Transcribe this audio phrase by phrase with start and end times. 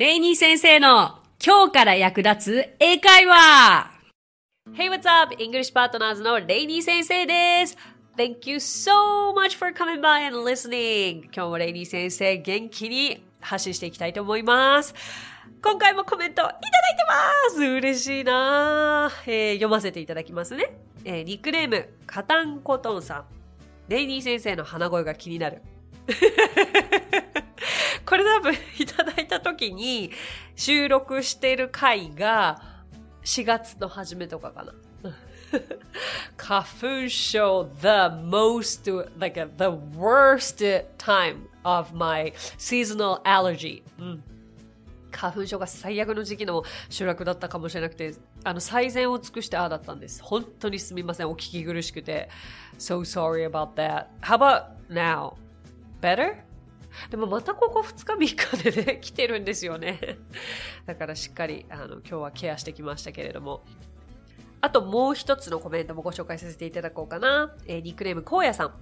[0.00, 3.90] レイニー先生の今日から役立つ英会話
[4.72, 5.34] Hey, what's up?
[5.34, 7.76] English Partners のレイニー先生です。
[8.16, 11.24] Thank you so much for coming by and listening.
[11.24, 14.94] 今日もレイニー先生元気に発信していきたいと思います。
[15.62, 16.60] 今回もコメントいただいて
[17.06, 20.78] ます嬉しいな、えー、読ませていただきますね。
[21.04, 23.24] えー、ニックネーム、カタンコトンさん。
[23.88, 25.60] レイニー先生の鼻声が気になる。
[28.10, 30.10] これ多分いただいた時に
[30.56, 32.60] 収録してる回が
[33.22, 34.74] 4月の初めとかかな。
[36.36, 37.86] 花粉症 the
[38.26, 39.64] most like the
[39.96, 44.22] worst time of my seasonal allergy、うん、
[45.12, 50.20] 花粉症が最悪の時期の収録だったかもしれなくてあの最善を尽くしてああだったんです。
[50.20, 51.28] 本当にすみません。
[51.28, 52.28] お聞き苦しくて。
[52.76, 54.06] So sorry about that.
[54.20, 55.34] How about now?
[56.00, 56.49] Better?
[57.10, 60.18] でもまたここ2日3日でね、来てるんですよね。
[60.86, 63.62] だからしっかり、あの、今日はケアしてきましたけれども。
[64.62, 67.54] あともう一つのコメントもご紹介させていただこうかな。
[67.66, 68.74] えー、ニックネーム、荒野さん。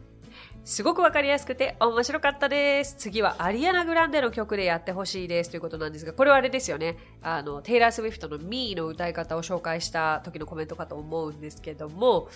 [0.64, 2.97] すごくわかりやすくて面白かったです。
[2.98, 6.98] 次はアリアナ・グランデの曲でやってほしいですということなんですが、これはあれですよね。
[7.23, 12.29] あの、テイラー・スウィフトの Me の歌い方を紹介した時のコメントかと思うんですけども、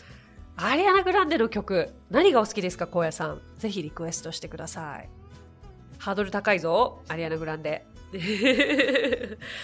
[0.57, 3.41] アリアナ・グランデの曲、何がお好きですか、荒野さん。
[3.59, 5.22] ぜひリクエストしてください。
[6.03, 7.87] ハードル高いぞ、アリアナ・グランデ。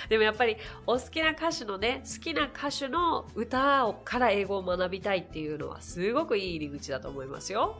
[0.09, 7.77] でもやっぱりお好きな歌手のね、好きな歌手の歌をから英語を学びたいっていうのはすごくいい入り口だと思いますよ。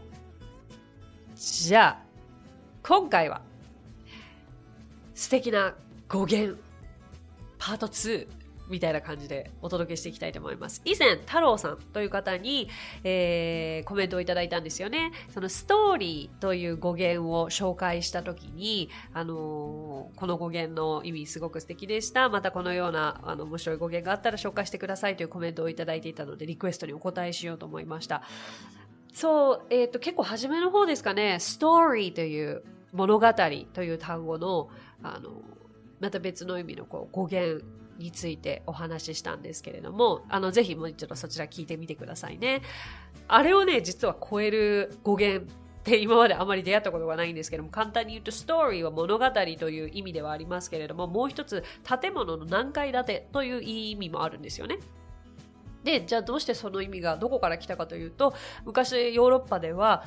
[1.37, 2.03] じゃあ、
[2.83, 3.43] 今回は
[5.15, 5.77] 素敵な
[6.09, 6.61] 語源
[7.59, 8.27] パート2
[8.69, 10.83] みたいな感じでお届けしていきたいと思います。
[10.85, 12.69] 以前、太郎さんという方に、
[13.05, 15.13] えー、コメントをいただいたんですよね。
[15.33, 22.29] そのストーリーという語源を紹介したときに、あのー、この語源の意味すごく素敵でした。
[22.29, 28.23] またこのような、あの、面白い語源があったら紹介してくださいというコメントをいただいていたので、リクエストにお答えしようと思いました。
[29.13, 32.63] そう、えっ、ー、と、結構初めの方ですかね、ストーリーという
[32.93, 33.33] 物語
[33.73, 34.69] という単語の、
[35.03, 35.43] あの、
[36.01, 37.65] また別の意味のこう語源
[37.99, 42.63] についてお話ししたんですけれども、あの、ぜひもう一度そちら聞いてみてくださいね。
[43.27, 51.65] あれをね、実は超える語源って今まであまり出会ったことがないんですけども、簡単に言うとストーリーは物語という意味ではありますけれども、もう一つ
[52.01, 54.79] 建物の何階建てという意味もあるんですよね。
[55.85, 58.35] で、じゃあどうしてその意味がどこから来たかというと、
[58.65, 60.05] 昔ヨーロッパでは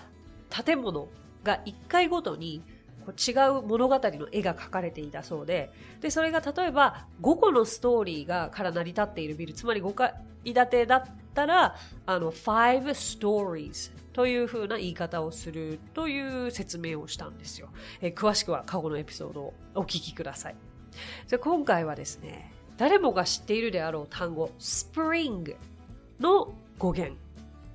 [0.49, 1.07] 建物
[1.43, 2.61] が1階ごとに
[3.05, 10.13] こう違う物語の絵が描かれていたそうで、で、それが例えば5個のストーリーがから成り立っているビル、つまり5階
[10.43, 11.03] 建てだっ
[11.33, 11.75] たら、
[12.05, 17.69] あの、5 stories という風な言い方をするという説明をしたんですよ。
[18.01, 20.55] えー、詳しくは過去のエピソードをお聞きください。
[21.27, 25.55] じゃ今回はですね、誰もが知っているであろう単語、spring
[26.19, 27.15] の語源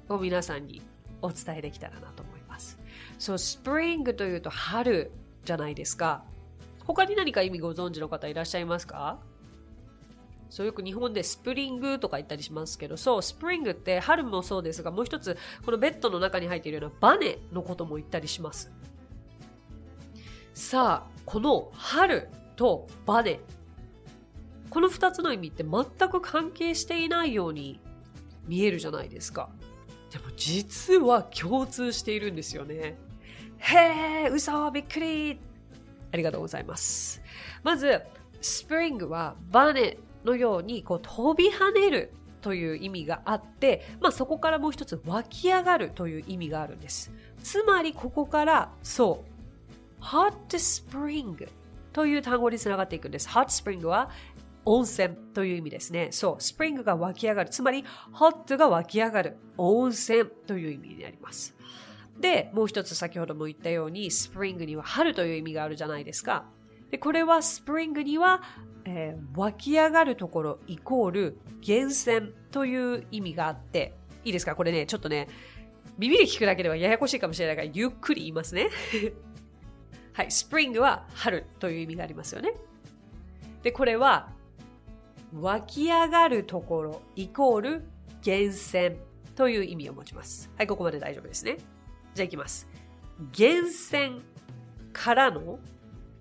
[0.08, 0.82] を皆さんに
[1.22, 2.25] お伝えできたらなと。
[3.18, 5.10] そう、スプリングというと春
[5.44, 6.24] じゃないですか。
[6.84, 9.18] 他に何か意味ご存知の方いらっしゃいますか？
[10.48, 18.70] そうよく日本でスプリングとか言ったりしますけど、そう、スプリングって春もそうですが、もう一つ、このベッドの中に入っているようなバネのことも言ったりします。
[20.54, 23.40] さあ、この春とバネ。
[24.70, 27.80] この二つの意味って全く関係していないように
[28.46, 29.50] 見えるじゃないですか。
[30.10, 32.96] でも実は共通しているんですよね。
[33.58, 35.38] へえ、嘘びっくり
[36.12, 37.22] ありがとうございます。
[37.62, 38.02] まず、
[38.40, 47.10] スプリングはバネのようにこう飛び跳ねるという意味があって、まあそこからもう一つ湧き上がるという意味があるんです。
[47.42, 49.24] つまりここからそ
[50.00, 51.48] う、hot spring
[51.92, 53.28] という単語につながっていくんです。
[53.28, 54.10] hot spring は
[54.66, 56.08] 温泉という意味ですね。
[56.10, 57.50] そう、スプリングが湧き上がる。
[57.50, 59.36] つまり、hot が湧き上がる。
[59.56, 61.56] 温泉という意味になります。
[62.20, 66.44] で、もう一つ先ほども言ったように、スプリングには春という意味があるじゃないですか。
[66.90, 68.42] で、これはスプリングには、
[68.84, 74.54] えー、湧き上がるところイコール源泉という意味があって、いいですか？
[74.54, 75.28] これね、ちょっとね、
[75.98, 78.68] 耳で聞くだけではややこしいかもしれないから、ゆっくり言いますね。
[80.12, 82.54] はい、スプリングは春という意味がありますよね。
[83.62, 84.32] で、これは、
[85.34, 87.84] 湧き上がるところイコール
[88.24, 88.96] 源泉
[89.34, 90.50] という意味を持ちます。
[90.56, 91.58] はい、ここまで大丈夫ですね。
[92.14, 92.68] じゃあいきます。
[93.38, 94.22] 源泉
[94.92, 95.58] からの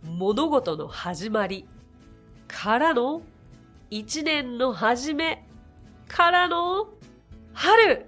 [0.03, 1.67] 物事の始まり
[2.47, 3.21] からの
[3.89, 5.47] 一年の始め
[6.07, 6.89] からの
[7.53, 8.05] 春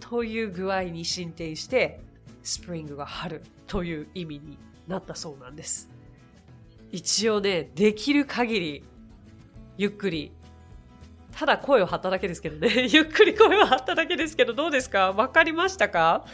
[0.00, 2.00] という具合に進展して
[2.42, 5.90] スプリングが春という意味になったそうなんです。
[6.92, 8.84] 一応ね、できる限り、
[9.76, 10.32] ゆっくり
[11.36, 12.86] ただ声を張っただけですけどね。
[12.88, 15.10] ゆっくり声を張っただけですけど、どうですか？
[15.10, 16.24] わかりましたか？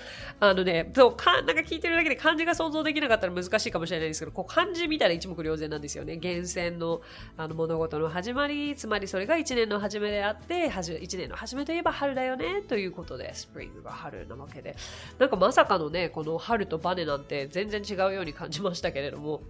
[0.40, 6.16] あのね、そう、か、なんか聞いてるだけで漢字が想像できなかったら難しいかもしれないですけど、こう漢字見たら一目瞭然なんですよね。
[6.16, 7.00] 源泉の
[7.38, 14.76] あの物事の始まり、つまりそれが一年の始めであって、はじ一年の始めといえば春だよね、ということで、スプリングが春なわけで。
[15.18, 19.40] なんかまさかのね、この春とバネなんて全然違うように感じましたけれども、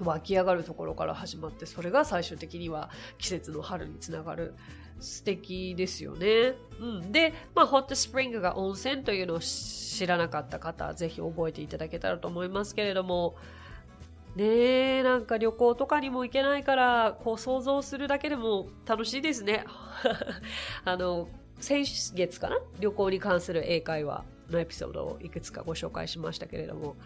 [0.00, 4.54] 湧き上がるところから始まってそれが最終的には季節の春につながる。
[5.02, 6.54] 素敵ですよね。
[6.80, 13.36] うん、で、まあ、ホットスプリングが温泉というのを知らなかった方ぜひ覚えていただけたらと思いますけれども。
[14.34, 14.44] ね
[15.00, 19.66] えなんか旅行とかにも行けないからこう想像するだけでも楽しいですね。
[20.86, 21.28] あの
[21.60, 21.84] 先
[22.14, 22.58] 月かな？
[22.80, 26.96] 旅行に関する英会話のエピソードをいくつかご紹介しましたけれども。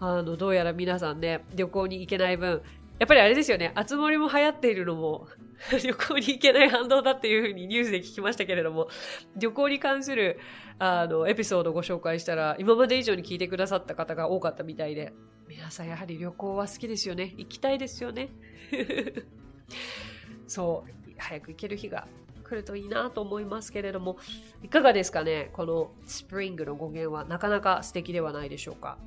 [0.00, 2.62] あの、どうやら皆さんね、旅行に行けない分、
[2.98, 5.28] やっぱりあれですよね、熱盛も流行っているのも
[5.72, 8.88] 旅行に行けない反動だっていうふうにニュースで聞きましたけれども、
[9.36, 10.38] 旅行に関する、
[10.78, 15.12] あの、エピソードをご紹介したら、今まで以上に聞いてくださった方が多かったみたいで、
[15.48, 17.32] 皆さんやはり旅行は好きですよね。
[17.38, 18.28] 行きたいですよね。
[20.46, 22.06] そう、早く行ける日が
[22.44, 24.18] 来るといいなと思いますけれども、
[24.62, 25.50] いかがですかね？
[25.52, 28.98] このスプリングの語源はなかなか素敵ではないでしょうか？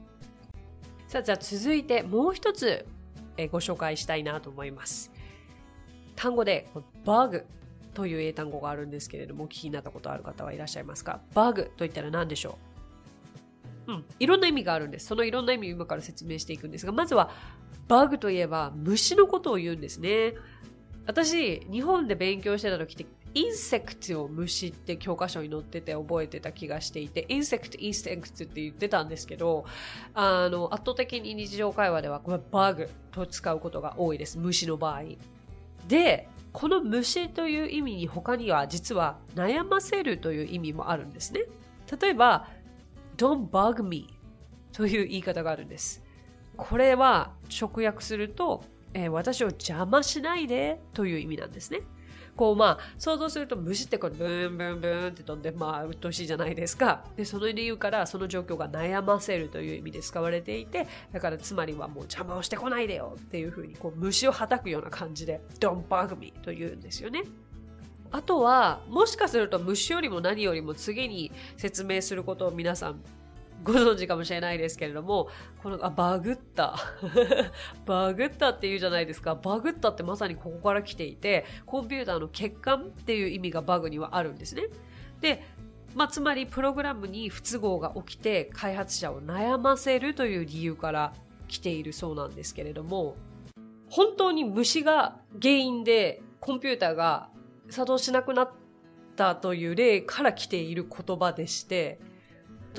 [1.10, 2.86] さあ、じゃあ続いてもう一つ、
[3.36, 5.12] えご紹介したいなと思います。
[6.16, 6.70] 単語で、
[7.04, 7.48] バグ
[7.96, 11.20] という英単語があるんですけれども、お聞きになったことある方はいらっしゃいますか？
[11.34, 12.60] バグといったら何でしょ
[13.88, 13.94] う？
[13.94, 15.08] うん、いろんな意味があるんです。
[15.08, 17.32] そのいろんな意味を今から説明していくんですが、まずは、
[17.88, 20.36] bug といえば虫のことを言うんですね。
[21.08, 29.66] 私、日本で勉強してた時って insect を虫って教科書に載ってて覚えてた気がしていて、 insect、insect って言ってたんですけど、
[30.14, 34.38] あの、圧倒的に日常会話ではこれ bug と使うことが多いです。
[34.40, 35.04] 虫の場合。
[35.88, 41.42] で、この虫という意味に他には実は悩ませるという意味もあるんですね。
[42.02, 42.48] 例えば、
[43.18, 44.08] don't bug me
[44.72, 46.04] という言い方があるんです。
[46.58, 51.82] これは直訳すると、えー、私を邪魔しないでという意味なんですね。
[52.40, 57.04] こうまあ想像すると虫ってこうブーンブーンブーンって飛んでまあ鬱陶しいじゃないですか。
[57.18, 67.24] でその理由からその状況が悩ませるという意味で使われていてだからつまりはもう邪魔をしてこないでよっていうふうにこう虫をはたくような感じで Don't bug me と言うんですよね。
[68.12, 73.02] あとは、もしかすると虫よりも何よりも次に説明することを皆さん
[73.64, 75.30] ご存知かもしれないですけれども、
[75.62, 76.76] この、あ、バグった。
[77.86, 79.36] バグったって言うじゃないですか。
[79.36, 84.64] バグったってまさにここから来ていて、コンピューターの欠陥っていう意味がバグにはあるんですね。
[85.20, 85.44] で、
[85.96, 91.14] まあ、つまりプログラムに不都合が起きて開発者を悩ませるという理由から
[91.48, 93.16] 来ているそうなんですけれども、
[93.90, 97.30] 本当に虫が原因でコンピューターが
[97.70, 98.52] 作動しなくなっ
[99.16, 102.00] たという例から来ている言葉でして、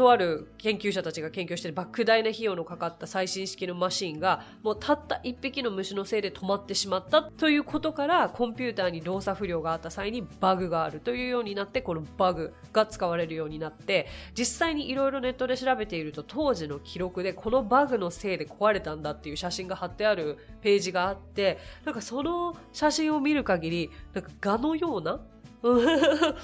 [0.00, 25.20] とある研究者たちが研究してる莫大な費用のかかった最新式のマシンがもうたった一匹の虫のせいで止まってしまったということからコンピューターに動作不良があった際にバグがあるというようになってこのバグが使われるようになって実際にいろいろネットで調べていると当時の記録でこのバグのせいで壊れたんだっていう写真が貼ってあるページがあってなんかその写真を見る限りなんか蛾のような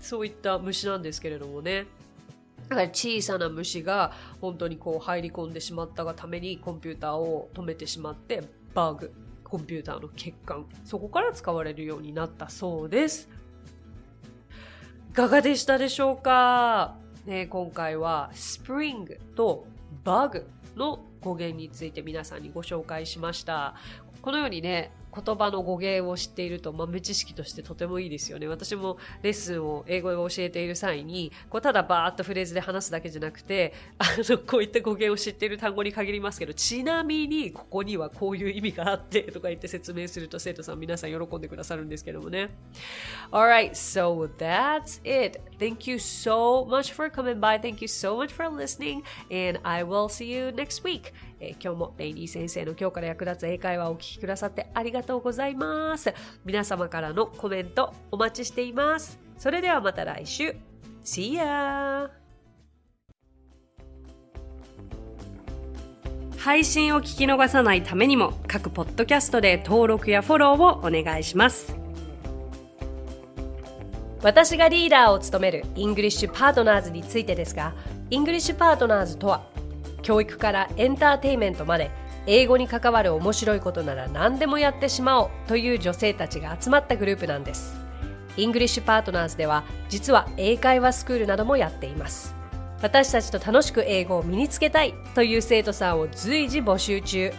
[0.00, 1.86] そういった虫なんですけれどもね。
[2.68, 8.42] だから小さな虫が本当にこう入り込んでしまったがためにコンピューターを止めてしまって
[8.74, 9.12] バグ、
[9.44, 13.28] コンピューターの欠陥、そこから使われるようになったそうです。
[15.10, 19.66] いかがでしたでしょうか、ね、今回はスプリングと
[20.04, 20.46] バグ
[20.76, 23.74] の語源について皆さんにご紹介しました。
[24.20, 24.90] このようにね、
[25.24, 28.46] 言葉の語源を知っていると豆知識としてとてもいいですよね。
[28.46, 42.50] 私もレッスンを英語で教えている際に、こうただバーッとフレーズで話すだけじゃなくて、あの、こういった語源を知っている単語に限りますけど、ちなみにここにはこういう意味があってとか言って説明すると生徒さん皆さん喜んでくださるんですけどもね。
[43.30, 45.40] Alright, so that's it.
[45.58, 47.58] Thank you so much for coming by.
[47.60, 49.02] Thank you so much for listening.
[49.30, 51.12] And I will see you next week.
[51.40, 56.12] えー、今日もレイニー先生の今日から役立つ英会話をお聞きくださってありがとうございます。
[56.44, 59.18] 皆様からのコメントお待ちしています。
[59.36, 60.56] それではまた来週。
[61.04, 62.08] See ya!
[66.38, 71.76] 配信を聞き逃さないためにも各ポッドキャストで登録やフォローをお願いします。
[74.22, 77.74] 私がリーダーを務める English Partners についてですが、
[78.10, 79.44] English Partners とは
[80.06, 81.90] 教育からエンターテイメントまで
[82.26, 87.74] 英語に関わる面白いことなら何でもやってしまおうという女性たちが集まったグループなんです。
[88.36, 92.36] English Partners では実は英会話スクールなどもやっています。
[92.82, 97.32] 私たちと楽しく英語を身につけたいという生徒さんを随時募集中。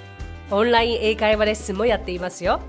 [0.52, 2.60] オンライン英会話レッスンもやっていますよ。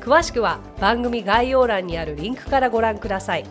[0.00, 3.44] 詳しくは番組概要欄にあるリンクからご覧ください。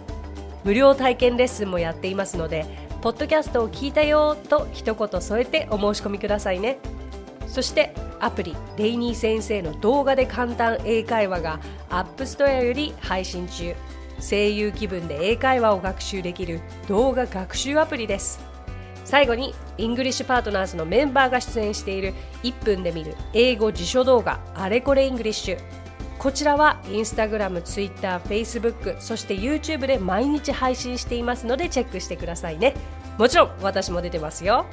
[0.65, 6.79] 無料体験レッスンもやっていますのでポッドキャストを聞いたよと一言添えてお申し込みくださいね。
[7.48, 13.74] そしてアプリレイニー先生の動画で簡単英会話が App Store より配信中。
[14.20, 18.41] 声優気分で英会話を学習できる動画学習アプリです。
[19.06, 22.13] 最後に English Partners のメンバーが出演している
[22.44, 25.58] 1分で見る英語辞書動画あれこれ English。
[26.20, 32.76] こちらはインスタグラム、ツイッター、フェイスブック、そして YouTube で毎日配信していますのでチェックしてくださいね。
[33.18, 34.66] もちろん私も出てますよ。